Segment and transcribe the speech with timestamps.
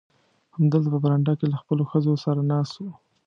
[0.55, 2.85] همدلته په برنډه کې له خپلو ښځو سره ناست و.